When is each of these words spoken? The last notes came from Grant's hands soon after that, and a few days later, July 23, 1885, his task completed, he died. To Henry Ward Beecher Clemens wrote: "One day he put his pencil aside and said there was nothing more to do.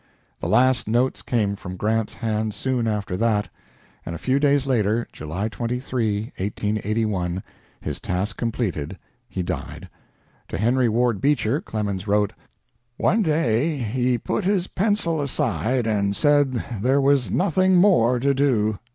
The 0.39 0.47
last 0.47 0.87
notes 0.87 1.21
came 1.21 1.55
from 1.55 1.75
Grant's 1.75 2.15
hands 2.15 2.55
soon 2.55 2.87
after 2.87 3.15
that, 3.17 3.49
and 4.03 4.15
a 4.15 4.17
few 4.17 4.39
days 4.39 4.65
later, 4.65 5.07
July 5.13 5.47
23, 5.47 6.33
1885, 6.37 7.43
his 7.79 7.99
task 7.99 8.35
completed, 8.35 8.97
he 9.29 9.43
died. 9.43 9.87
To 10.47 10.57
Henry 10.57 10.89
Ward 10.89 11.21
Beecher 11.21 11.61
Clemens 11.61 12.07
wrote: 12.07 12.33
"One 12.97 13.21
day 13.21 13.77
he 13.77 14.17
put 14.17 14.43
his 14.43 14.65
pencil 14.65 15.21
aside 15.21 15.85
and 15.85 16.15
said 16.15 16.53
there 16.81 16.99
was 16.99 17.29
nothing 17.29 17.75
more 17.75 18.17
to 18.19 18.33
do. 18.33 18.79